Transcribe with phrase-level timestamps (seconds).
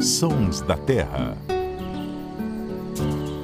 [0.00, 1.36] Sons da Terra.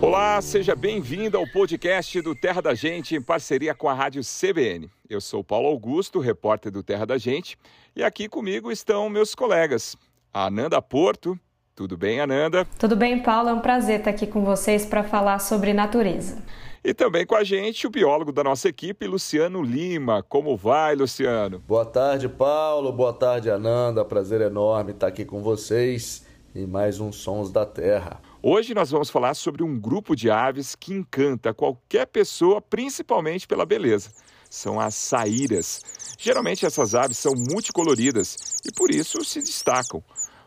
[0.00, 4.88] Olá, seja bem-vindo ao podcast do Terra da Gente em parceria com a Rádio CBN.
[5.10, 7.58] Eu sou Paulo Augusto, repórter do Terra da Gente,
[7.96, 9.96] e aqui comigo estão meus colegas,
[10.32, 11.36] a Ananda Porto.
[11.74, 12.64] Tudo bem, Ananda?
[12.78, 13.48] Tudo bem, Paulo.
[13.48, 16.40] É um prazer estar aqui com vocês para falar sobre natureza.
[16.84, 20.22] E também com a gente o biólogo da nossa equipe, Luciano Lima.
[20.22, 21.58] Como vai, Luciano?
[21.66, 22.92] Boa tarde, Paulo.
[22.92, 24.04] Boa tarde, Ananda.
[24.04, 26.23] Prazer enorme estar aqui com vocês
[26.54, 28.20] em mais um Sons da Terra.
[28.40, 33.66] Hoje nós vamos falar sobre um grupo de aves que encanta qualquer pessoa, principalmente pela
[33.66, 34.12] beleza.
[34.48, 35.80] São as saíras.
[36.16, 40.02] Geralmente essas aves são multicoloridas e por isso se destacam.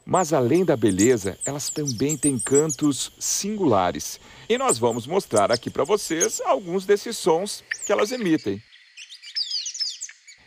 [0.05, 4.21] Mas além da beleza, elas também têm cantos singulares.
[4.47, 8.61] E nós vamos mostrar aqui para vocês alguns desses sons que elas emitem.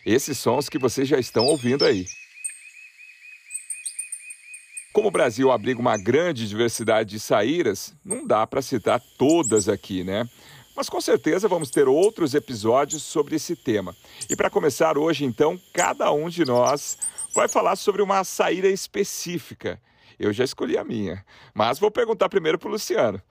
[0.07, 2.07] Esses sons que vocês já estão ouvindo aí.
[4.93, 10.03] Como o Brasil abriga uma grande diversidade de saíras, não dá para citar todas aqui,
[10.03, 10.29] né?
[10.75, 13.95] Mas com certeza vamos ter outros episódios sobre esse tema.
[14.29, 16.99] E para começar hoje, então, cada um de nós
[17.33, 19.81] vai falar sobre uma saíra específica.
[20.19, 23.23] Eu já escolhi a minha, mas vou perguntar primeiro para o Luciano.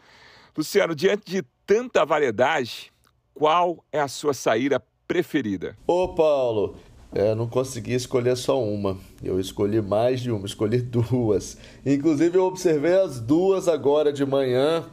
[0.57, 2.91] Luciano, diante de tanta variedade,
[3.33, 5.77] qual é a sua saíra preferida?
[5.85, 6.77] Ô Paulo,
[7.11, 8.97] é, não consegui escolher só uma.
[9.23, 11.57] Eu escolhi mais de uma, escolhi duas.
[11.85, 14.85] Inclusive eu observei as duas agora de manhã.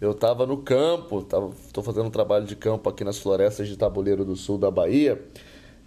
[0.00, 4.24] Eu estava no campo, estou fazendo um trabalho de campo aqui nas florestas de Tabuleiro
[4.24, 5.22] do Sul da Bahia.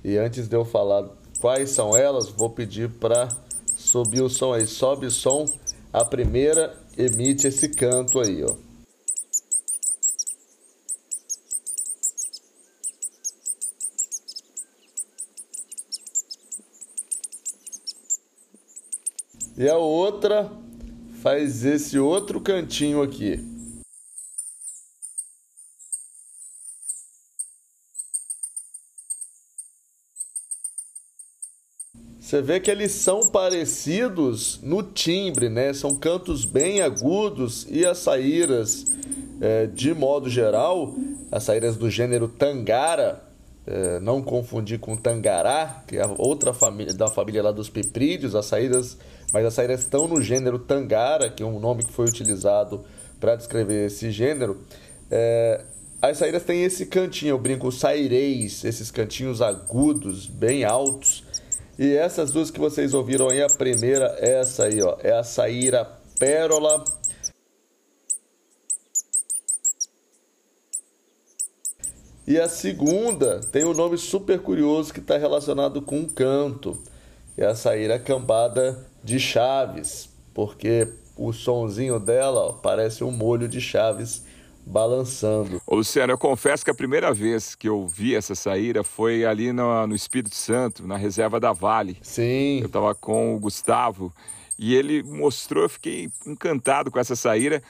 [0.04, 1.10] E antes de eu falar
[1.42, 3.28] quais são elas, vou pedir para
[3.76, 4.68] subir o som aí.
[4.68, 5.46] Sobe o som,
[5.92, 8.56] a primeira emite esse canto aí, ó.
[19.56, 20.52] E a outra
[21.22, 23.40] faz esse outro cantinho aqui.
[32.20, 35.72] Você vê que eles são parecidos no timbre, né?
[35.72, 38.88] São cantos bem agudos e as saíras,
[39.40, 40.96] é, de modo geral,
[41.32, 43.24] as saíras do gênero tangara,
[43.66, 48.46] é, não confundir com tangará, que é outra família da família lá dos piprídeos, as
[48.46, 48.98] saíras,
[49.32, 52.84] mas as saíras estão no gênero tangara, que é um nome que foi utilizado
[53.20, 54.62] para descrever esse gênero.
[55.10, 55.62] É,
[56.02, 61.24] as saíras têm esse cantinho, eu brinco, sairês, esses cantinhos agudos, bem altos
[61.78, 65.24] e essas duas que vocês ouviram aí, a primeira é essa aí, ó, é a
[65.24, 66.84] Saíra Pérola.
[72.26, 76.78] E a segunda tem um nome super curioso que está relacionado com um canto.
[77.38, 83.60] É a Saíra Cambada de Chaves, porque o sonzinho dela ó, parece um molho de
[83.60, 84.24] chaves
[84.66, 85.62] balançando.
[85.68, 89.52] Ô, Luciano, eu confesso que a primeira vez que eu vi essa saíra foi ali
[89.52, 91.98] no, no Espírito Santo, na reserva da Vale.
[92.02, 92.60] Sim.
[92.62, 94.14] Eu estava com o Gustavo
[94.58, 97.62] e ele mostrou, eu fiquei encantado com essa saíra,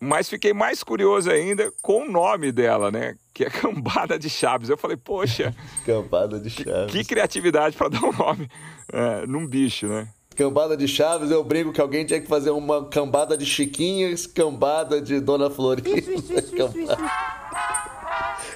[0.00, 3.16] mas fiquei mais curioso ainda com o nome dela, né?
[3.32, 4.68] Que é Cambada de Chaves.
[4.68, 5.54] Eu falei, poxa.
[5.84, 6.92] Cambada de Chaves.
[6.92, 8.48] Que, que criatividade para dar um nome
[8.92, 10.08] é, num bicho, né?
[10.36, 15.00] Cambada de Chaves, eu brinco que alguém tinha que fazer uma cambada de Chiquinhas, cambada
[15.00, 15.90] de Dona Florinda.
[15.90, 16.96] Isso, isso, isso, isso, isso.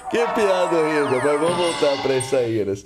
[0.09, 2.85] Que piada horrível, mas vamos voltar para as saíras.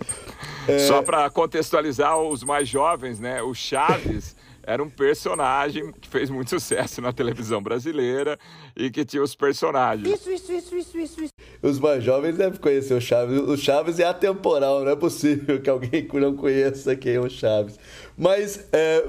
[0.68, 0.80] É...
[0.80, 3.42] Só para contextualizar os mais jovens, né?
[3.44, 4.36] O Chaves
[4.68, 8.38] era um personagem que fez muito sucesso na televisão brasileira
[8.76, 10.20] e que tinha os personagens.
[10.20, 11.22] Isso, isso, isso, isso, isso.
[11.24, 11.34] isso.
[11.64, 13.40] Os mais jovens devem conhecer o Chaves.
[13.40, 17.80] O Chaves é atemporal, não é possível que alguém não conheça quem é o Chaves.
[18.18, 19.06] Mas, é,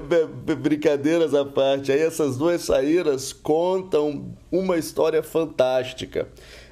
[0.55, 6.29] brincadeiras à parte, aí essas duas saíras contam uma história fantástica.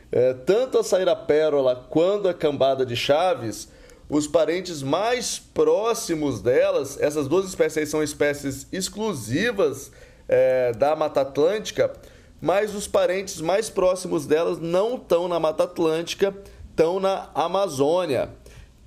[0.09, 3.67] É, tanto a saíra Pérola quanto a cambada de Chaves
[4.09, 9.91] os parentes mais próximos delas, essas duas espécies são espécies exclusivas
[10.27, 11.91] é, da Mata Atlântica,
[12.39, 16.33] mas os parentes mais próximos delas não estão na Mata Atlântica,
[16.69, 18.29] estão na Amazônia,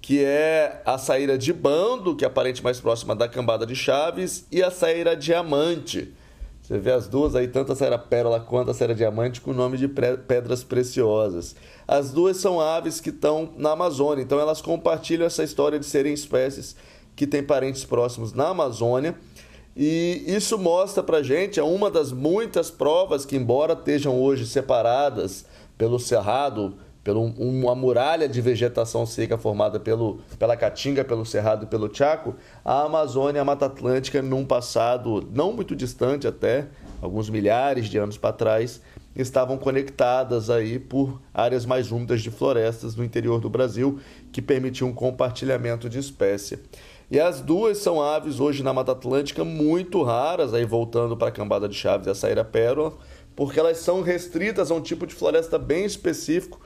[0.00, 3.76] que é a saíra de bando, que é a parente mais próxima da cambada de
[3.76, 6.14] Chaves, e a saíra diamante.
[6.70, 9.54] Você vê as duas aí, tanto a saíra pérola quanto a saíra diamante, com o
[9.54, 11.56] nome de pedras preciosas.
[11.86, 16.14] As duas são aves que estão na Amazônia, então elas compartilham essa história de serem
[16.14, 16.76] espécies
[17.16, 19.16] que têm parentes próximos na Amazônia.
[19.76, 25.44] E isso mostra pra gente, é uma das muitas provas que, embora estejam hoje separadas
[25.76, 31.66] pelo cerrado pelo uma muralha de vegetação seca formada pelo, pela Caatinga, pelo Cerrado e
[31.66, 36.68] pelo Chaco, a Amazônia e a Mata Atlântica, num passado não muito distante até,
[37.00, 38.80] alguns milhares de anos para trás,
[39.14, 43.98] estavam conectadas aí por áreas mais úmidas de florestas no interior do Brasil,
[44.30, 46.58] que permitiam um compartilhamento de espécie.
[47.10, 51.32] E as duas são aves hoje na Mata Atlântica muito raras, aí voltando para a
[51.32, 52.92] cambada de Chaves e a saíra pérola,
[53.34, 56.60] porque elas são restritas a um tipo de floresta bem específico,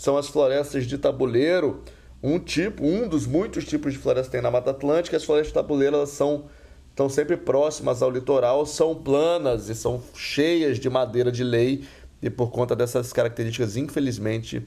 [0.00, 1.82] são as florestas de tabuleiro,
[2.22, 5.14] um tipo, um dos muitos tipos de floresta que tem na Mata Atlântica.
[5.14, 6.46] As florestas de tabuleiro elas são
[6.88, 11.84] estão sempre próximas ao litoral, são planas e são cheias de madeira de lei.
[12.22, 14.66] E por conta dessas características, infelizmente,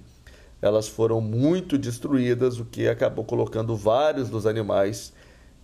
[0.62, 5.14] elas foram muito destruídas, o que acabou colocando vários dos animais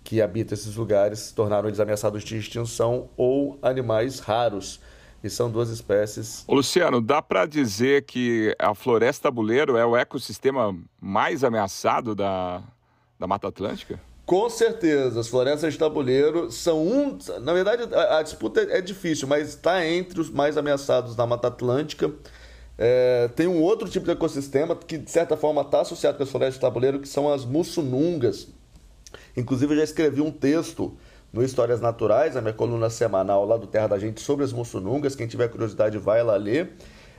[0.03, 4.79] que habitam esses lugares tornaram eles ameaçados de extinção ou animais raros
[5.23, 6.43] e são duas espécies.
[6.47, 12.63] Ô Luciano, dá para dizer que a floresta tabuleiro é o ecossistema mais ameaçado da,
[13.19, 13.99] da Mata Atlântica?
[14.25, 17.17] Com certeza, as florestas de tabuleiro são um.
[17.41, 21.25] Na verdade, a, a disputa é, é difícil, mas está entre os mais ameaçados da
[21.25, 22.11] Mata Atlântica.
[22.77, 26.29] É, tem um outro tipo de ecossistema que, de certa forma, está associado com as
[26.29, 28.47] florestas de tabuleiro, que são as mussunungas.
[29.35, 30.95] Inclusive, eu já escrevi um texto
[31.31, 35.15] no Histórias Naturais, a minha coluna semanal lá do Terra da Gente sobre as mussunungas.
[35.15, 36.73] Quem tiver curiosidade, vai lá ler.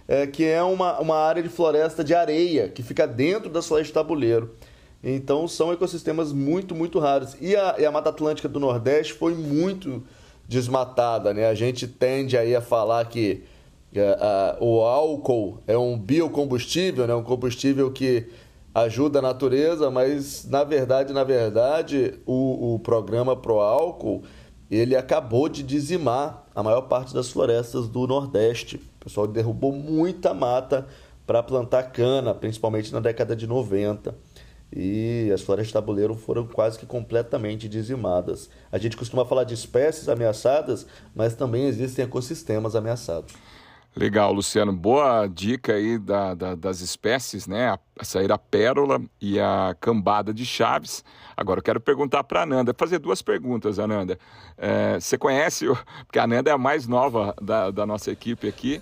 [0.09, 3.89] É, que é uma, uma área de floresta de areia que fica dentro das florestas
[3.89, 4.57] de tabuleiro.
[5.03, 7.37] Então são ecossistemas muito, muito raros.
[7.41, 10.03] E a, e a Mata Atlântica do Nordeste foi muito
[10.49, 11.33] desmatada.
[11.33, 11.47] Né?
[11.47, 13.45] A gente tende aí a falar que
[13.95, 17.15] é, o álcool é um biocombustível, né?
[17.15, 18.27] um combustível que
[18.83, 24.23] ajuda a natureza, mas na verdade, na verdade, o, o programa Pro Álcool
[24.71, 28.77] ele acabou de dizimar a maior parte das florestas do Nordeste.
[28.77, 30.87] O pessoal derrubou muita mata
[31.27, 34.15] para plantar cana, principalmente na década de 90.
[34.73, 38.49] E as florestas tabuleiro foram quase que completamente dizimadas.
[38.71, 43.35] A gente costuma falar de espécies ameaçadas, mas também existem ecossistemas ameaçados.
[43.97, 44.73] Legal, Luciano.
[44.73, 47.71] Boa dica aí da, da, das espécies, né?
[47.71, 51.05] A, a sair a pérola e a cambada de chaves.
[51.37, 54.19] Agora eu quero perguntar para a Ananda, fazer duas perguntas, Ananda.
[54.57, 55.67] É, você conhece,
[56.07, 58.81] porque a Ananda é a mais nova da, da nossa equipe aqui.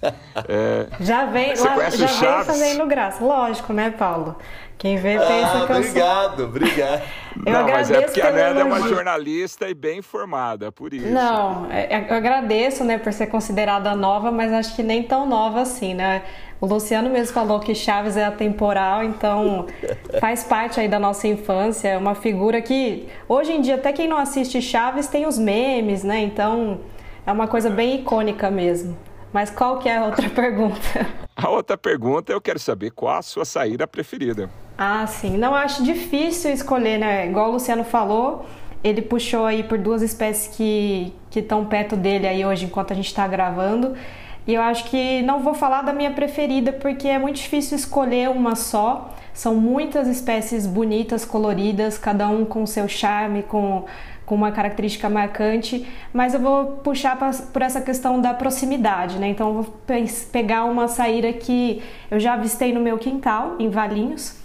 [0.49, 4.37] É, já vem, lá, já vem fazendo graça, lógico, né, Paulo?
[4.77, 6.47] Quem vê pensa ah, que eu obrigado, sou...
[6.47, 7.03] obrigado.
[7.45, 11.09] Eu não, mas é porque a Nanda é uma jornalista e bem informada, por isso.
[11.09, 15.27] Não, é, é, eu agradeço, né, por ser considerada nova, mas acho que nem tão
[15.27, 16.23] nova assim, né?
[16.61, 19.67] O Luciano mesmo falou que Chaves é atemporal, então
[20.21, 24.09] faz parte aí da nossa infância, é uma figura que hoje em dia até quem
[24.09, 26.21] não assiste Chaves tem os memes, né?
[26.21, 26.81] Então
[27.25, 28.97] é uma coisa bem icônica mesmo.
[29.33, 31.07] Mas qual que é a outra pergunta?
[31.37, 34.51] A outra pergunta eu quero saber qual a sua saída preferida.
[34.77, 35.37] Ah, sim.
[35.37, 37.27] Não acho difícil escolher, né?
[37.27, 38.47] Igual o Luciano falou,
[38.83, 43.07] ele puxou aí por duas espécies que estão perto dele aí hoje enquanto a gente
[43.07, 43.95] está gravando.
[44.49, 48.31] E eu acho que não vou falar da minha preferida porque é muito difícil escolher
[48.31, 49.15] uma só.
[49.35, 53.85] São muitas espécies bonitas, coloridas, cada um com seu charme, com
[54.29, 59.29] com uma característica marcante, mas eu vou puxar pra, por essa questão da proximidade, né?
[59.29, 63.71] Então eu vou pe pegar uma saíra que eu já avistei no meu quintal, em
[63.71, 64.37] Valinhos,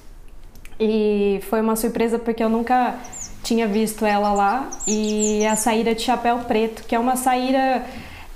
[0.80, 2.96] e foi uma surpresa porque eu nunca
[3.44, 7.84] tinha visto ela lá, e a saíra de chapéu preto, que é uma saíra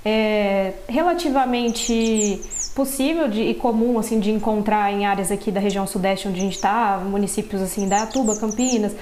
[0.04, 2.40] é, relativamente
[2.74, 6.42] possível de, e comum assim de encontrar em áreas aqui da região sudeste onde a
[6.42, 8.94] gente está, municípios assim da Atuba, Campinas,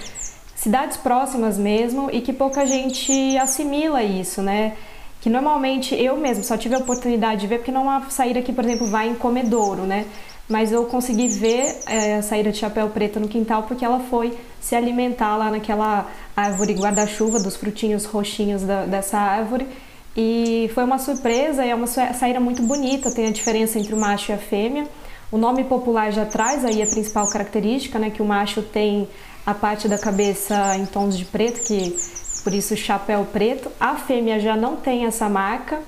[0.54, 4.72] cidades próximas mesmo e que pouca gente assimila isso, né?
[5.20, 8.52] Que normalmente eu mesmo só tive a oportunidade de ver porque não há saída que,
[8.52, 10.06] por exemplo, vai em comedouro, né?
[10.48, 14.36] Mas eu consegui ver é, a saída de chapéu preto no quintal porque ela foi
[14.60, 16.06] se alimentar lá naquela
[16.36, 19.66] árvore guarda-chuva dos frutinhos roxinhos da, dessa árvore.
[20.16, 24.32] E foi uma surpresa é uma saída muito bonita, tem a diferença entre o macho
[24.32, 24.86] e a fêmea.
[25.30, 28.10] O nome popular já traz aí a principal característica, né?
[28.10, 29.06] Que o macho tem
[29.44, 31.96] a parte da cabeça em tons de preto, que
[32.42, 33.70] por isso chapéu preto.
[33.78, 35.82] A fêmea já não tem essa marca,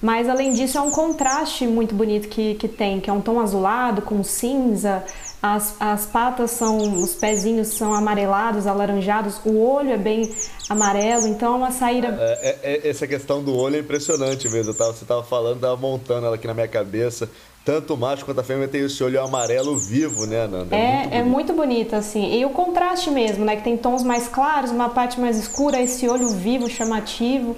[0.00, 3.40] mas além disso é um contraste muito bonito que, que tem, que é um tom
[3.40, 5.02] azulado com cinza.
[5.46, 10.34] As, as patas são, os pezinhos são amarelados, alaranjados, o olho é bem
[10.70, 12.16] amarelo, então é uma saída.
[12.18, 14.72] É, é, é essa questão do olho é impressionante mesmo.
[14.72, 17.28] Tava, você estava falando, estava montando ela aqui na minha cabeça.
[17.62, 20.74] Tanto o macho quanto a fêmea tem esse olho amarelo vivo, né, Nanda?
[20.74, 22.38] É, é, muito, é muito bonito, assim.
[22.38, 23.54] E o contraste mesmo, né?
[23.56, 27.54] Que tem tons mais claros, uma parte mais escura, esse olho vivo, chamativo.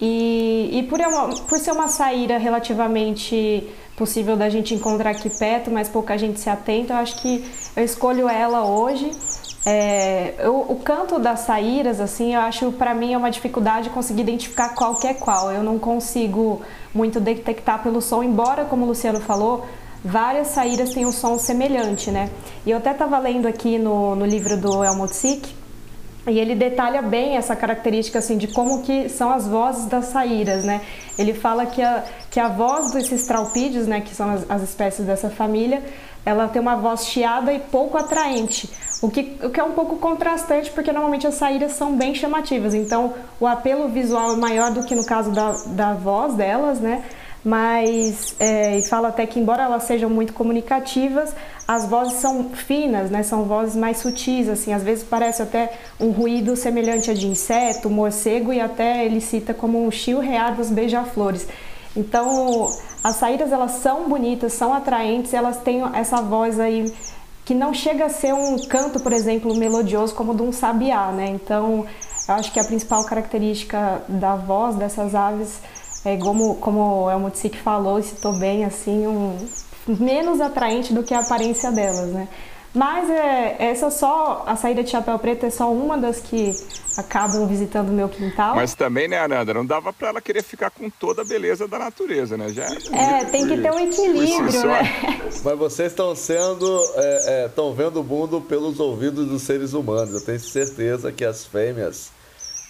[0.00, 5.70] E, e por, uma, por ser uma saída relativamente possível da gente encontrar aqui perto,
[5.70, 9.10] mas pouca gente se atenta, eu acho que eu escolho ela hoje.
[9.64, 14.20] É, eu, o canto das saíras, assim, eu acho para mim é uma dificuldade conseguir
[14.20, 15.50] identificar qual que é qual.
[15.50, 16.62] Eu não consigo
[16.94, 19.66] muito detectar pelo som, embora, como o Luciano falou,
[20.04, 22.30] várias saíras têm um som semelhante, né?
[22.64, 25.52] E eu até estava lendo aqui no, no livro do Elmot Sick,
[26.26, 30.64] e ele detalha bem essa característica assim de como que são as vozes das saíras,
[30.64, 30.80] né?
[31.18, 35.06] Ele fala que a, que a voz desses traupídeos, né, que são as, as espécies
[35.06, 35.82] dessa família,
[36.24, 38.68] ela tem uma voz chiada e pouco atraente,
[39.00, 42.74] o que, o que é um pouco contrastante porque normalmente as saíras são bem chamativas,
[42.74, 47.04] então o apelo visual é maior do que no caso da, da voz delas, né?
[47.46, 51.32] mas é, fala até que embora elas sejam muito comunicativas,
[51.66, 53.22] as vozes são finas, né?
[53.22, 57.90] São vozes mais sutis, assim, às vezes parece até um ruído semelhante a de inseto,
[57.90, 61.46] morcego e até ele cita como um chio rear dos beija-flores.
[61.96, 62.70] Então,
[63.02, 66.92] as saídas elas são bonitas, são atraentes, elas têm essa voz aí
[67.44, 71.28] que não chega a ser um canto, por exemplo, melodioso como de um sabiá, né?
[71.28, 71.86] Então,
[72.28, 75.60] eu acho que a principal característica da voz dessas aves
[76.04, 79.36] é como, como o Elmutsik falou e citou bem, assim, um,
[79.86, 82.28] menos atraente do que a aparência delas, né?
[82.76, 86.54] Mas é, essa só, a saída de chapéu preto é só uma das que
[86.98, 88.54] acabam visitando o meu quintal.
[88.54, 91.78] Mas também, né, Ananda, não dava para ela querer ficar com toda a beleza da
[91.78, 92.50] natureza, né?
[92.50, 94.82] Já é, é tem que ter um equilíbrio, né?
[95.42, 96.82] Mas vocês estão sendo,
[97.46, 100.12] estão é, é, vendo o mundo pelos ouvidos dos seres humanos.
[100.12, 102.10] Eu tenho certeza que as fêmeas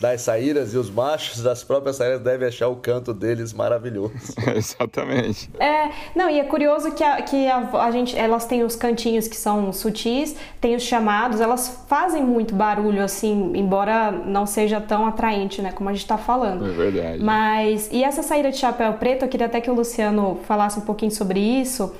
[0.00, 4.12] das saíras e os machos das próprias saíras devem achar o canto deles maravilhoso.
[4.54, 5.50] Exatamente.
[5.58, 9.26] É, não, e é curioso que, a, que a, a, gente, elas têm os cantinhos
[9.26, 15.06] que são sutis, tem os chamados, elas fazem muito barulho, assim, embora não seja tão
[15.06, 16.66] atraente, né, como a gente está falando.
[16.66, 17.22] É verdade.
[17.22, 20.82] Mas, e essa saída de chapéu preto, eu queria até que o Luciano falasse um
[20.82, 21.94] pouquinho sobre isso,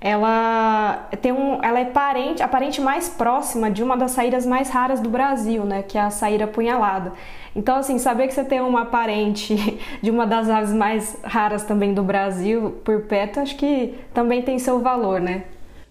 [0.00, 4.70] ela tem um, ela é parente, a parente mais próxima de uma das saíras mais
[4.70, 7.12] raras do Brasil, né, que é a saíra punhalada.
[7.54, 9.56] Então, assim, saber que você tem uma parente
[10.00, 14.58] de uma das aves mais raras também do Brasil por perto, acho que também tem
[14.58, 15.44] seu valor, né?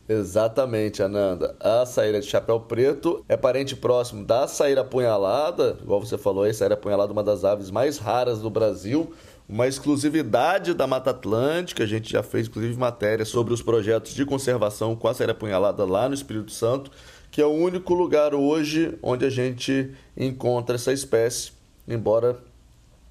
[0.07, 1.55] Exatamente, Ananda.
[1.59, 6.53] A saíra de chapéu preto é parente próximo da saíra apunhalada, igual você falou aí,
[6.53, 9.13] saíra apunhalada é uma das aves mais raras do Brasil,
[9.49, 11.83] uma exclusividade da Mata Atlântica.
[11.83, 15.83] A gente já fez, inclusive, matéria sobre os projetos de conservação com a saíra apunhalada
[15.83, 16.91] lá no Espírito Santo
[17.31, 21.51] que é o único lugar hoje onde a gente encontra essa espécie,
[21.87, 22.37] embora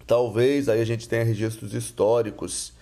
[0.07, 2.73] talvez aí a gente tenha registros históricos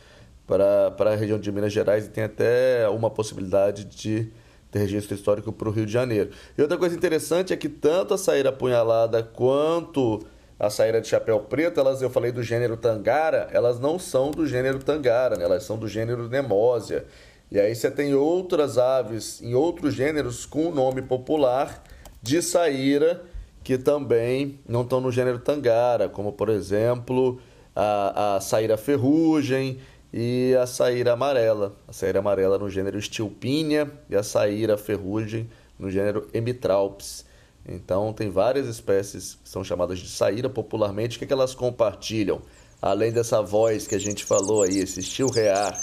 [0.47, 4.29] para, para a região de Minas Gerais e tem até uma possibilidade de
[4.71, 6.31] ter registro histórico para o Rio de Janeiro.
[6.57, 10.25] E outra coisa interessante é que tanto a saíra apunhalada quanto
[10.59, 14.47] a saíra de chapéu preto, elas eu falei do gênero tangara, elas não são do
[14.47, 15.45] gênero tangara, né?
[15.45, 17.05] elas são do gênero nemósia.
[17.51, 21.83] E aí você tem outras aves em outros gêneros com o nome popular
[22.23, 23.23] de saíra
[23.63, 27.41] que também não estão no gênero tangara, como por exemplo
[27.75, 29.79] a, a saíra ferrugem
[30.13, 31.77] e a saíra amarela.
[31.87, 37.26] A saíra amarela no gênero Stilpínia e a saíra ferrugem no gênero Emitralpes.
[37.69, 41.17] Então tem várias espécies que são chamadas de saíra popularmente.
[41.17, 42.41] O que, é que elas compartilham?
[42.81, 45.77] Além dessa voz que a gente falou aí, esse estilo rear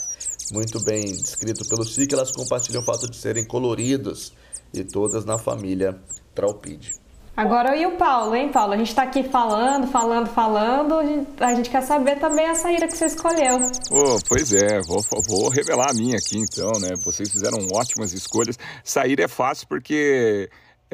[0.52, 4.34] muito bem descrito pelo SIC, elas compartilham o fato de serem coloridos
[4.74, 6.00] e todas na família
[6.34, 6.94] Traupide.
[7.36, 8.74] Agora e o Paulo, hein, Paulo?
[8.74, 11.00] A gente está aqui falando, falando, falando.
[11.40, 13.58] A gente quer saber também a saída que você escolheu.
[13.92, 16.90] Oh, pois é, vou, vou revelar a minha aqui então, né?
[17.04, 18.58] Vocês fizeram ótimas escolhas.
[18.84, 20.48] Sair é fácil porque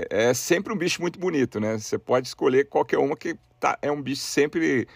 [0.09, 1.77] é, é sempre um bicho muito bonito, né?
[1.77, 4.87] Você pode escolher qualquer uma que tá, é um bicho sempre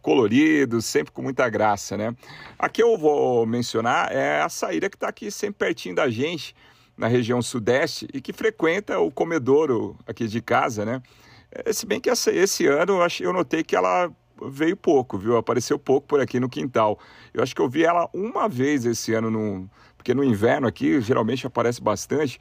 [0.00, 2.14] coloridos, sempre com muita graça, né?
[2.58, 6.54] Aqui eu vou mencionar é a saída que está aqui sempre pertinho da gente,
[6.96, 11.02] na região sudeste, e que frequenta o comedouro aqui de casa, né?
[11.50, 14.10] É, se bem que essa, esse ano eu notei que ela
[14.50, 15.36] veio pouco, viu?
[15.36, 16.98] Apareceu pouco por aqui no quintal.
[17.32, 21.00] Eu acho que eu vi ela uma vez esse ano, no, porque no inverno aqui
[21.00, 22.38] geralmente aparece bastante.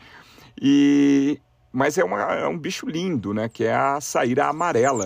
[0.59, 1.39] E
[1.71, 3.49] mas é, uma, é um bicho lindo, né?
[3.49, 5.05] Que é a saíra amarela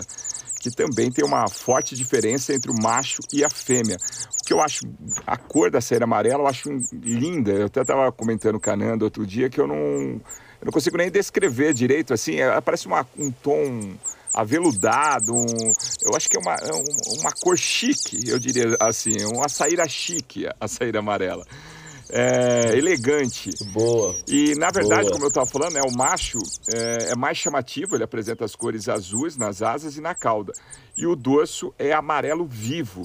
[0.66, 3.96] que também tem uma forte diferença entre o macho e a fêmea.
[3.96, 4.80] O que eu acho,
[5.24, 7.52] a cor da cera amarela eu acho linda.
[7.52, 10.96] Eu até estava comentando com a Nanda outro dia que eu não, eu não consigo
[10.96, 13.94] nem descrever direito, assim, é, parece uma, um tom
[14.34, 19.48] aveludado, um, eu acho que é uma, é uma cor chique, eu diria assim, uma
[19.48, 21.44] saíra chique, a saíra amarela.
[22.10, 23.50] É, elegante.
[23.72, 24.14] Boa.
[24.26, 25.12] E na verdade, Boa.
[25.12, 26.38] como eu estava falando, né, o macho
[26.74, 30.52] é, é, mais chamativo, ele apresenta as cores azuis nas asas e na cauda.
[30.96, 33.02] E o dorso é amarelo vivo.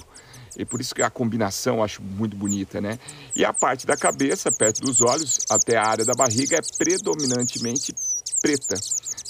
[0.58, 3.00] E por isso que a combinação eu acho muito bonita, né?
[3.36, 7.94] E a parte da cabeça, perto dos olhos, até a área da barriga, é predominantemente
[8.42, 8.76] preta.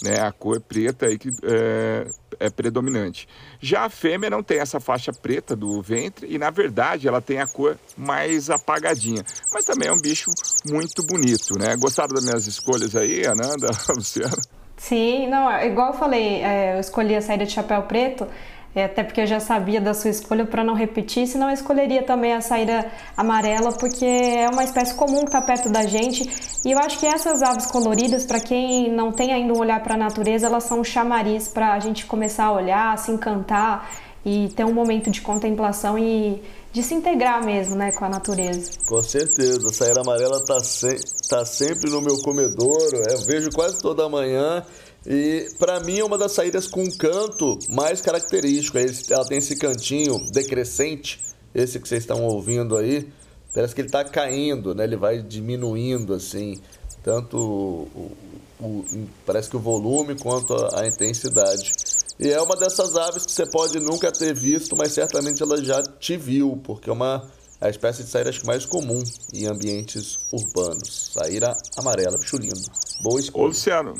[0.03, 2.09] Né, a cor preta aí que é,
[2.41, 3.27] é, predominante.
[3.59, 7.39] Já a fêmea não tem essa faixa preta do ventre e, na verdade, ela tem
[7.39, 9.23] a cor mais apagadinha.
[9.53, 10.29] Mas também é um bicho
[10.69, 11.75] muito bonito, né?
[11.75, 14.37] Gostaram das minhas escolhas aí, Ananda, Luciana?
[14.75, 18.27] Sim, não, igual eu falei, é, eu escolhi a saída de chapéu preto
[18.73, 22.03] é, até porque eu já sabia da sua escolha para não repetir, senão eu escolheria
[22.03, 26.29] também a saída amarela, porque é uma espécie comum que está perto da gente.
[26.65, 29.95] E eu acho que essas aves coloridas, para quem não tem ainda um olhar para
[29.95, 33.91] a natureza, elas são um chamariz para a gente começar a olhar, se encantar
[34.25, 38.71] e ter um momento de contemplação e de se integrar mesmo né, com a natureza.
[38.87, 40.95] Com certeza, a saída amarela está se,
[41.27, 44.63] tá sempre no meu comedouro, eu vejo quase toda manhã.
[45.05, 48.77] E para mim é uma das saídas com canto mais característico.
[49.09, 51.19] Ela tem esse cantinho decrescente,
[51.53, 53.07] esse que vocês estão ouvindo aí.
[53.53, 54.83] Parece que ele está caindo, né?
[54.83, 56.57] Ele vai diminuindo assim,
[57.03, 58.11] tanto o,
[58.59, 58.85] o,
[59.25, 61.71] parece que o volume quanto a, a intensidade.
[62.19, 65.81] E é uma dessas aves que você pode nunca ter visto, mas certamente ela já
[65.81, 67.27] te viu, porque é uma
[67.59, 69.01] a espécie de saíra mais comum
[69.33, 71.11] em ambientes urbanos.
[71.13, 72.59] Saíra amarela, bicho lindo.
[73.03, 73.43] Boa escolha.
[73.43, 73.93] Ô, Luciano,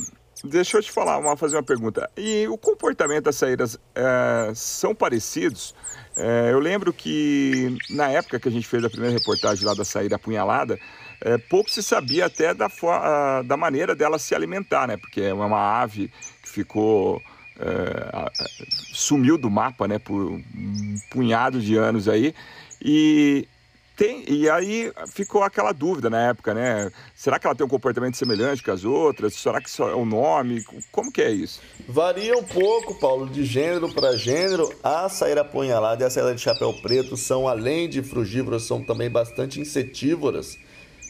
[0.43, 2.09] Deixa eu te falar, uma, fazer uma pergunta.
[2.17, 5.75] E o comportamento das saíras é, são parecidos?
[6.15, 9.85] É, eu lembro que na época que a gente fez a primeira reportagem lá da
[9.85, 10.79] saída apunhalada,
[11.21, 12.67] é, pouco se sabia até da,
[13.45, 14.97] da maneira dela se alimentar, né?
[14.97, 17.21] Porque é uma ave que ficou.
[17.59, 18.31] É,
[18.91, 22.33] sumiu do mapa né, por um punhado de anos aí.
[22.81, 23.47] E
[24.01, 26.91] tem, e aí ficou aquela dúvida na época, né?
[27.13, 29.35] Será que ela tem um comportamento semelhante que as outras?
[29.35, 30.63] Será que só é o nome?
[30.91, 31.61] Como que é isso?
[31.87, 34.73] Varia um pouco, Paulo, de gênero para gênero.
[34.83, 39.07] A saíra apunhalada e a saíra de chapéu preto são, além de frugívoras, são também
[39.07, 40.57] bastante insetívoras.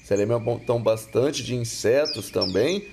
[0.03, 2.85] Se alimentam bastante de insetos também.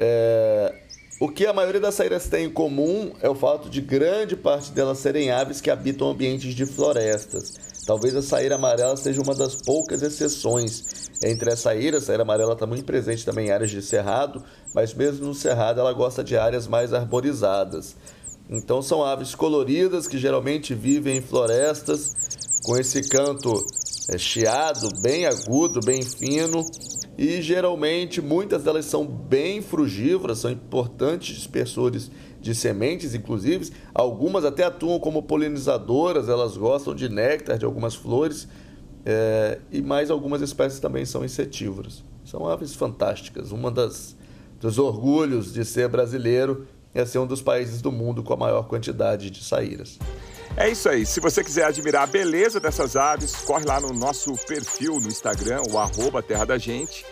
[0.00, 0.74] É...
[1.20, 4.72] O que a maioria das saíras tem em comum é o fato de grande parte
[4.72, 7.75] delas serem aves que habitam ambientes de florestas.
[7.86, 11.08] Talvez a saíra amarela seja uma das poucas exceções.
[11.22, 14.42] Entre as saíras, a saíra amarela está muito presente também em áreas de cerrado,
[14.74, 17.94] mas mesmo no cerrado ela gosta de áreas mais arborizadas.
[18.50, 22.12] Então são aves coloridas que geralmente vivem em florestas,
[22.64, 23.64] com esse canto
[24.10, 26.64] é, chiado, bem agudo, bem fino.
[27.18, 33.72] E geralmente muitas delas são bem frugívoras, são importantes dispersores de sementes, inclusive.
[33.94, 38.46] Algumas até atuam como polinizadoras, elas gostam de néctar de algumas flores.
[39.04, 42.02] É, e mais algumas espécies também são insetívoras.
[42.24, 43.50] São aves fantásticas.
[43.50, 44.16] Uma das
[44.60, 48.62] dos orgulhos de ser brasileiro é ser um dos países do mundo com a maior
[48.66, 49.98] quantidade de saíras.
[50.56, 51.04] É isso aí.
[51.04, 55.62] Se você quiser admirar a beleza dessas aves, corre lá no nosso perfil no Instagram,
[55.70, 57.04] o arroba Terra da Gente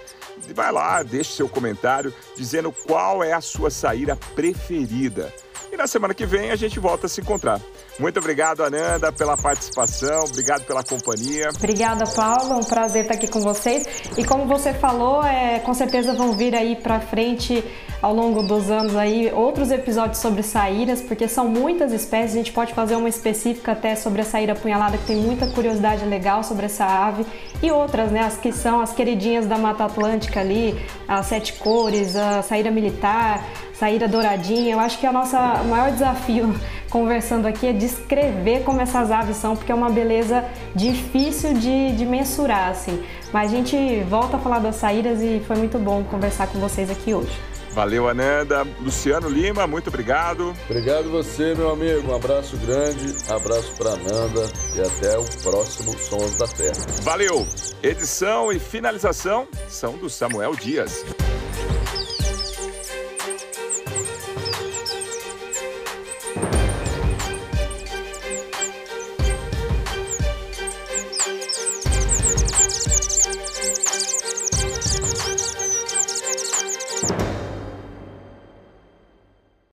[0.54, 5.32] vai lá, deixe seu comentário dizendo qual é a sua saída preferida.
[5.72, 7.60] E na semana que vem a gente volta a se encontrar.
[7.98, 11.48] Muito obrigado, Ananda, pela participação, obrigado pela companhia.
[11.56, 13.86] Obrigada, Paulo, um prazer estar aqui com vocês.
[14.16, 17.64] E como você falou, é, com certeza vão vir aí para frente
[18.04, 22.52] ao longo dos anos aí outros episódios sobre saíras, porque são muitas espécies, a gente
[22.52, 26.66] pode fazer uma específica até sobre a saíra apunhalada, que tem muita curiosidade legal sobre
[26.66, 27.24] essa ave,
[27.62, 32.14] e outras, né, as que são as queridinhas da Mata Atlântica ali, as sete cores,
[32.14, 34.74] a saíra militar, saíra douradinha.
[34.74, 36.54] Eu acho que a nossa o maior desafio
[36.90, 42.04] conversando aqui é descrever como essas aves são, porque é uma beleza difícil de, de
[42.04, 43.02] mensurar, assim.
[43.32, 46.90] Mas a gente volta a falar das saíras e foi muito bom conversar com vocês
[46.90, 47.53] aqui hoje.
[47.74, 48.64] Valeu, Ananda.
[48.80, 50.54] Luciano Lima, muito obrigado.
[50.70, 52.12] Obrigado você, meu amigo.
[52.12, 56.86] Um abraço grande, abraço para Ananda e até o próximo Sons da Terra.
[57.02, 57.46] Valeu.
[57.82, 61.04] Edição e finalização são do Samuel Dias.